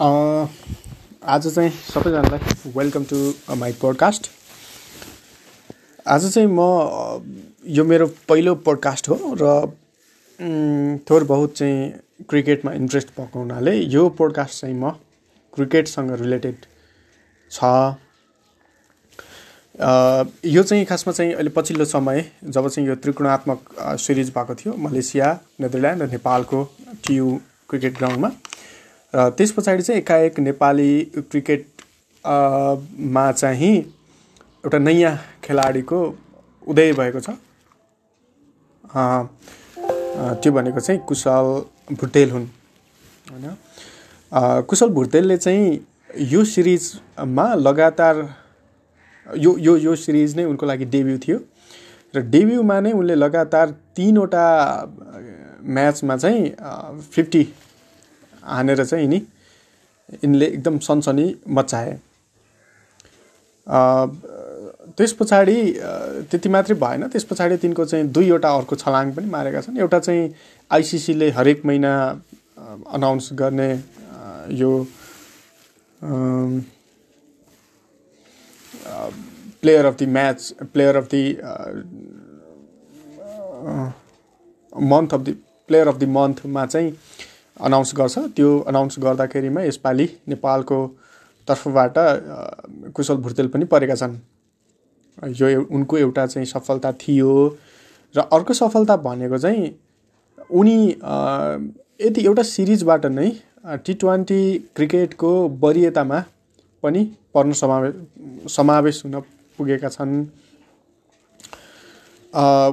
[0.00, 3.16] आज चाहिँ सबैजनालाई वेलकम टु
[3.58, 4.28] माई पोडकास्ट
[6.06, 6.60] आज चाहिँ म
[7.76, 9.48] यो मेरो पहिलो पोडकास्ट हो र
[11.10, 11.90] थोर बहुत चाहिँ
[12.30, 14.90] क्रिकेटमा इन्ट्रेस्ट भएको हुनाले यो पोडकास्ट चाहिँ म
[15.54, 16.66] क्रिकेटसँग रिलेटेड
[17.50, 17.64] छ।
[20.46, 25.38] यो चाहिँ खासमा चाहिँ अहिले पछिल्लो समय जब चाहिँ यो त्रिकोणात्मक सिरिज भएको थियो मलेसिया
[25.60, 26.64] नेदरल्यान्ड र नेपालको
[27.06, 27.38] टियु
[27.68, 28.30] क्रिकेट ग्राउन्डमा।
[29.18, 31.66] त्यस पछाडि चाहिँ एकाएक नेपाली क्रिकेट
[33.14, 33.76] मा चाहिँ
[34.64, 35.14] एउटा नयाँ
[35.44, 35.98] खेलाडीको
[36.66, 37.30] उदय भएको छ।
[40.42, 41.46] त्यो भनेको चाहिँ कुशल
[42.00, 42.46] भुटेल हुन्।
[43.30, 43.56] होइन?
[44.68, 45.86] कुशल भुटेलले चाहिँ
[46.32, 48.16] यो सिरिजमा लगातार
[49.26, 51.38] यो यो यो सिरिज नै उनको लागि डेब्यु थियो।
[52.14, 54.44] र डेब्युमा नै उनले लगातार तिनवटा
[55.64, 56.50] म्याचमा चाहिँ
[57.12, 57.42] फिफ्टी
[58.48, 59.20] हानेर चाहिँ यिनी
[60.14, 61.98] यिनले एकदम सनसनी मचाए
[64.96, 65.56] त्यस पछाडि
[66.30, 70.30] त्यति मात्रै भएन त्यस पछाडि तिनको चाहिँ दुईवटा अर्को छलाङ पनि मारेका छन् एउटा चाहिँ
[70.70, 71.92] आइसिसीले हरेक महिना
[72.88, 73.70] अनाउन्स गर्ने
[74.54, 74.72] यो
[79.62, 81.16] player of the match player of the
[84.72, 85.36] month of the
[85.68, 86.92] player of the मन्थमा चाहिँ
[87.60, 90.78] अनाउन्स गर्छ। त्यो अनाउन्स गर्दाखेरिमा यसपालि नेपालको
[91.48, 91.94] तर्फबाट
[92.94, 94.14] कुशल भुर्तेल पनि परेका छन्।
[95.18, 97.32] यो उनको एउटा चाहिँ सफलता थियो
[98.14, 99.64] र अर्को सफलता भनेको चाहिँ
[100.50, 100.78] उनी
[102.00, 103.30] यति एउटा सिरिजबाट नै
[103.84, 104.42] टी ट्वेन्टी
[104.76, 105.30] क्रिकेटको
[105.62, 106.20] वरियतामा
[106.82, 107.94] पनि पर्न समावेश
[108.52, 109.20] समावेश हुन
[109.58, 110.14] पुगेका छन्।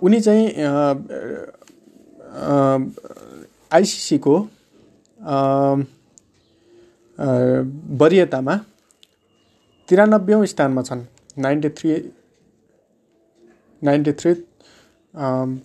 [0.00, 0.46] उनी चाहिँ
[3.72, 4.34] आइसिसीको
[8.00, 8.54] वरियतामा
[9.88, 11.02] तिरानब्बेौँ स्थानमा छन्।
[11.38, 11.90] नाइन्टी थ्री
[13.82, 14.32] नाइन्टी थ्री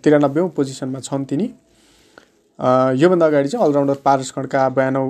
[0.03, 1.47] तिरानब्बेौँ पोजिसनमा छन् तिनी।
[2.99, 5.03] योभन्दा अगाडि चाहिँ अलराउन्डर पारस खड्का बयानौ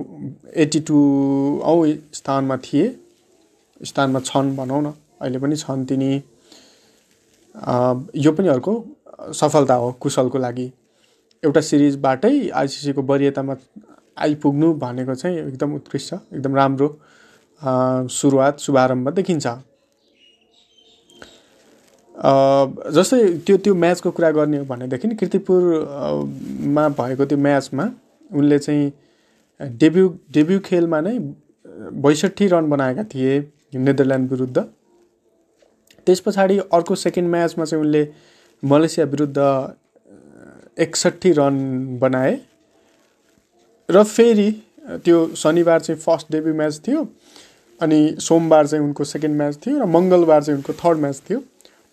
[0.64, 0.80] एट्टी
[1.64, 2.86] औँ स्थानमा थिए।
[3.82, 6.12] स्थानमा छन् भनौँ न अहिले पनि छन् तिनी।
[8.26, 8.74] यो पनि अर्को
[9.34, 10.72] सफलता हो कुशलको लागि।
[11.44, 13.56] एउटा सिरिजबाटै आइसिसीको वरियतामा
[14.18, 16.88] आइपुग्नु भनेको चाहिँ एकदम उत्कृष्ट एकदम राम्रो
[18.12, 19.48] सुरुवात शुभारम्भ देखिन्छ।
[22.96, 27.86] जस्तै त्यो त्यो म्याचको कुरा गर्ने हो भनेदेखि किर्तिपुरमा भएको त्यो म्याचमा
[28.32, 28.92] उनले चाहिँ
[29.80, 31.18] डेब्यु डेब्यु खेलमा नै
[32.04, 33.40] बैसठी रन बनाएका थिए
[33.76, 34.58] नेदरल्यान्ड विरुद्ध।
[36.08, 38.08] त्यस पछाडि अर्को सेकेन्ड म्याचमा चाहिँ उनले
[38.64, 39.38] मलेसिया विरुद्ध
[40.78, 41.56] एकसट्ठी रन
[42.00, 42.34] बनाए।
[43.90, 44.52] र फेरि
[45.06, 47.08] त्यो शनिबार चाहिँ फर्स्ट डेब्यु म्याच थियो
[47.82, 51.40] अनि सोमबार चाहिँ उनको सेकेन्ड म्याच थियो र मङ्गलबार चाहिँ उनको थर्ड म्याच थियो।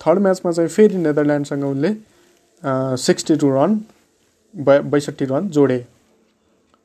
[0.00, 1.91] थर्ड म्याचमा चाहिँ फेरि नेदरल्यान्डसँग उनले
[2.98, 3.81] सिक्सटी टू रन
[4.54, 5.78] बैसठी रन जोडे।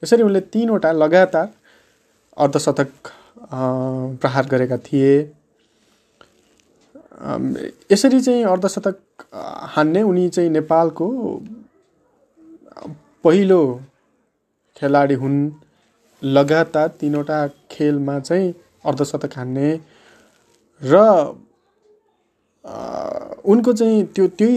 [0.04, 1.50] यसरी उनले तिनवटा लगातार
[2.38, 2.92] अर्धशतक
[4.22, 5.14] प्रहार गरेका थिए।
[7.92, 8.98] यसरी चाहिँ अर्धशतक
[9.76, 11.08] हान्ने उनी चाहिँ नेपालको
[13.24, 13.62] पहिलो
[14.78, 15.40] खेलाडी हुन्।
[16.22, 17.40] लगातार तिनवटा
[17.72, 18.54] खेलमा चाहिँ
[18.86, 19.70] अर्धशतक हान्ने
[20.82, 20.96] र
[23.46, 24.56] उनको चाहिँ त्यो त्यही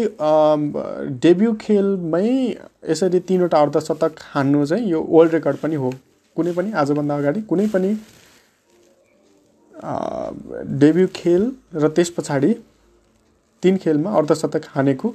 [1.22, 2.28] डेब्यु खेलमै
[2.90, 5.90] यसरी तिनवटा अर्धशतक हान्नु चाहिँ यो वर्ल्ड रेकर्ड पनि हो।
[6.36, 7.90] कुनै पनि आजभन्दा अगाडि कुनै पनि
[10.80, 11.42] डेब्यु खेल
[11.74, 12.52] र त्यस पछाडि
[13.62, 15.14] तिन खेलमा अर्धशतक हानेको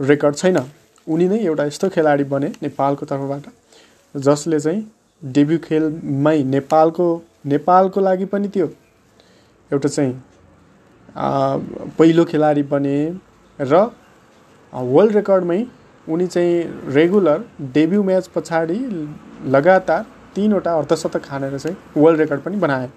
[0.00, 0.58] रेकर्ड छैन।
[1.06, 3.44] उनी नै एउटा यस्तो खेलाडी बने नेपालको तर्फबाट।
[4.14, 4.84] जसले चाहिँ
[5.22, 7.06] डेब्यु खेलमै नेपालको
[7.46, 8.66] नेपालको लागि पनि त्यो
[9.70, 10.14] एउटा चाहिँ
[11.98, 12.96] पहिलो खेलाडी बने
[13.58, 13.90] र
[14.72, 15.64] वर्ल्ड रेकर्डमै
[16.06, 18.78] उनी चाहिँ रेगुलर डेब्यु म्याच पछाडि
[19.54, 20.04] लगातार
[20.34, 22.88] तिनवटा अर्धशतक हानेर चाहिँ वर्ल्ड रेकर्ड पनि बनाए।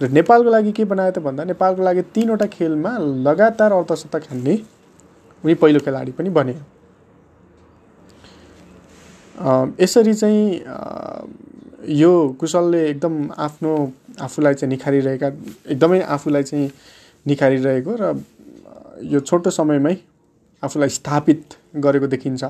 [0.00, 4.54] र नेपालको लागि के बनायो त भन्दा नेपालको लागि तिनवटा खेलमा लगातार अर्धशतक हान्ने
[5.44, 6.54] उनी पहिलो खेलाडी पनि बने।
[9.80, 10.46] यसरी चाहिँ
[11.88, 13.72] यो कुशलले एकदम आफ्नो
[14.20, 15.28] आफूलाई चाहिँ निखारिरहेका
[15.72, 16.70] एकदमै आफूलाई चाहिँ
[17.26, 18.14] निखारिरहेको र
[19.02, 19.96] यो छोटो समयमै
[20.62, 22.44] आफूलाई स्थापित गरेको देखिन्छ।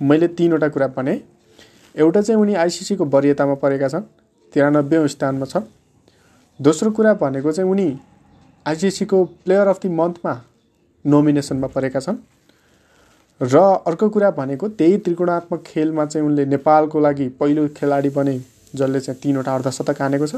[0.00, 1.20] मैले तिनवटा कुरा भने।
[1.94, 4.02] एउटा चाहिँ उनी आइसिसीको वरियतामा परेका छन्
[4.54, 5.64] तिरानब्बे स्थानमा छन्।
[6.60, 7.88] दोस्रो कुरा भनेको चाहिँ उनी
[8.66, 10.34] आइसिसीको प्लेयर अफ द मन्थमा
[11.04, 12.16] नोमिनेसनमा परेका छन्।
[13.40, 13.56] र
[13.86, 18.38] अर्को कुरा भनेको त्यही त्रिकोणात्मक खेलमा चाहिँ उनले नेपालको लागि पहिलो खेलाडी बने
[18.74, 20.34] जसले चाहिँ तिनवटा अर्धशतक हानेको छ।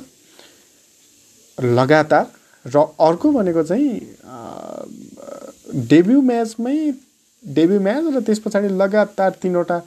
[1.58, 2.26] लगातार
[2.64, 3.92] र अर्को भनेको चाहिँ
[5.86, 6.76] डेब्यु म्याचमै
[7.44, 9.78] डेब्यु म्याच र त्यस पछाडि लगातार तिनवटा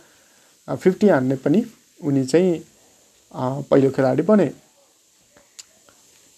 [0.67, 1.63] फिफ्टी हान्ने पनि
[2.03, 2.51] उनी चाहिँ
[3.69, 4.47] पहिलो खेलाडी बने।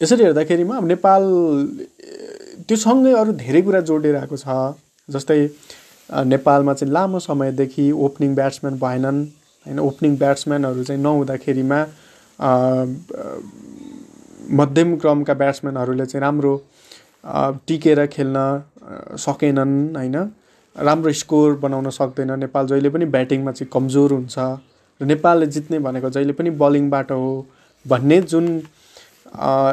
[0.02, 1.24] यसरी हेर्दाखेरिमा नेपाल
[2.68, 4.48] त्यो सँगै अरू धेरै कुरा जोडेर आएको छ
[5.10, 5.40] जस्तै
[6.10, 9.24] नेपालमा चाहिँ लामो समयदेखि ओपनिङ ब्याट्सम्यान भएनन्।
[9.66, 11.80] होइन ओपनिङ ब्याट्सम्यानहरू चाहिँ नहुँदाखेरिमा
[14.60, 16.54] मध्यम क्रमका ब्याट्सम्यानहरूले चाहिँ राम्रो
[17.68, 18.38] टिकेर खेल्न
[19.18, 20.16] सकेनन्। होइन
[20.76, 24.38] राम्रो स्कोर बनाउन सक्दैन। नेपाल जहिले पनि ब्याटिङमा चाहिँ कमजोर हुन्छ
[25.02, 27.30] र नेपालले जित्ने भनेको जहिले पनि बलिङबाट हो
[27.86, 28.48] भन्ने जुन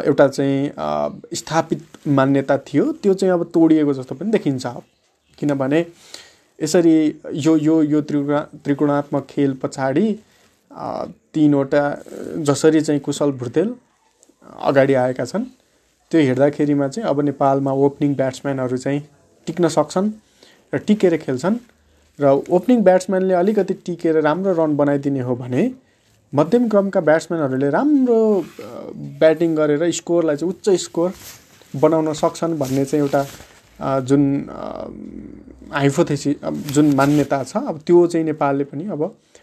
[0.06, 4.66] एउटा चाहिँ स्थापित मान्यता थियो त्यो चाहिँ अब तोडिएको जस्तो पनि देखिन्छ।
[5.38, 5.80] किनभने
[6.60, 6.94] यसरी
[7.44, 10.12] यो यो यो त्रिगुणा त्रिकोणात्मक खेल पछाडि
[11.34, 11.82] तिनवटा
[12.46, 13.72] जसरी चाहिँ कुशल भुर्तेल
[14.60, 15.44] अगाडि आएका छन्
[16.12, 19.00] त्यो हेर्दाखेरिमा चाहिँ अब नेपालमा ओपनिङ ब्याट्सम्यानहरू चाहिँ
[19.46, 20.10] टिक्न सक्छन्
[20.72, 21.56] र टिकेर खेल्छन्।
[22.18, 25.70] र ओपनिङ ब्याट्सम्यानले अलिकति टिकेर राम्रो रन बनाइदिने हो भने
[26.32, 28.18] मध्यम क्रमका ब्याट्सम्यानहरूले राम्रो
[29.20, 31.12] ब्याटिङ गरेर स्कोरलाई चाहिँ उच्च स्कोर
[31.74, 34.22] बनाउन सक्छन् भन्ने चाहिँ एउटा जुन
[35.72, 36.34] हाइफोथेसी
[36.74, 39.02] जुन मान्यता छ अब त्यो चाहिँ नेपालले पनि अब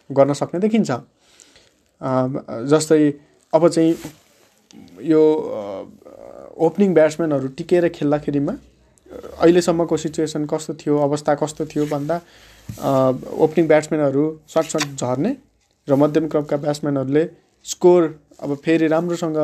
[0.09, 0.91] गर्न सक्ने देखिन्छ।
[2.71, 3.12] जस्तै
[3.53, 3.95] अब चाहिँ
[5.12, 5.21] यो
[6.68, 8.53] ओपनिङ ब्याट्सम्यानहरू टिकेर खेल्दाखेरिमा
[9.41, 12.15] अहिलेसम्मको सिचुएसन कस्तो थियो अवस्था कस्तो थियो भन्दा
[13.45, 15.35] ओपनिङ ब्याट्सम्यानहरू सटसट झर्ने
[15.88, 17.25] र मध्यम क्रमका ब्याट्सम्यानहरूले
[17.65, 18.03] स्कोर
[18.44, 19.38] अब फेरि राम्रोसँग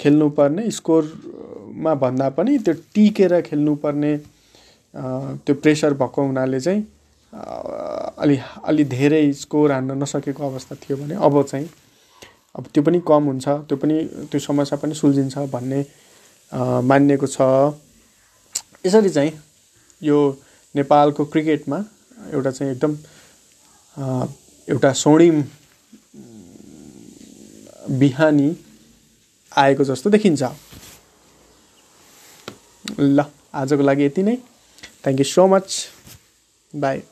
[0.00, 4.12] खेल्नुपर्ने स्कोरमा भन्दा पनि त्यो टिकेर खेल्नुपर्ने
[4.94, 6.86] त्यो प्रेसर भएको हुनाले चाहिँ
[8.18, 11.68] अलि अलि धेरै स्कोर हान्न नसकेको अवस्था थियो भने अब चाहिँ
[12.56, 13.96] अब त्यो पनि कम हुन्छ त्यो पनि
[14.30, 15.80] त्यो समस्या पनि सुल्झिन्छ भन्ने
[16.88, 17.40] मानिएको छ।
[18.86, 19.32] यसरी चाहिँ
[20.02, 20.18] यो
[20.74, 21.78] नेपालको क्रिकेटमा
[22.32, 22.96] एउटा चाहिँ एकदम
[24.68, 25.42] एउटा स्वर्णिम
[27.98, 28.48] बिहानी
[29.52, 30.42] आएको जस्तो देखिन्छ।
[33.00, 33.24] ल
[33.54, 34.36] आजको लागि यति नै।
[35.02, 35.90] Thank you so much.
[36.74, 37.02] Bye.